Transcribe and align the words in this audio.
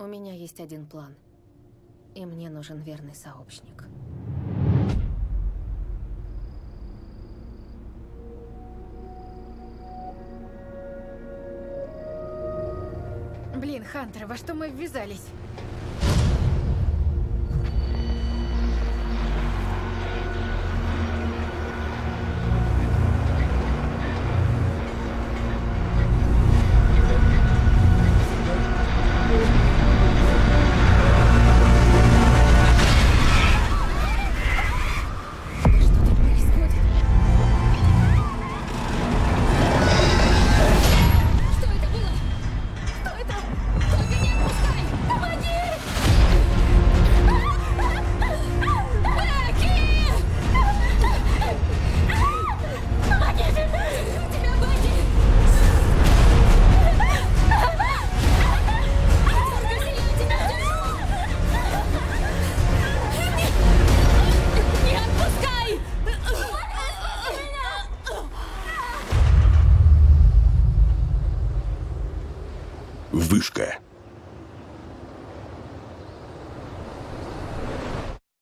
У 0.00 0.06
меня 0.06 0.32
есть 0.32 0.60
один 0.60 0.86
план. 0.86 1.16
И 2.14 2.24
мне 2.24 2.48
нужен 2.48 2.80
верный 2.80 3.16
сообщник. 3.16 3.84
Блин, 13.56 13.82
Хантер, 13.84 14.26
во 14.26 14.36
что 14.36 14.54
мы 14.54 14.70
ввязались? 14.70 15.26
Вышка. 73.12 73.78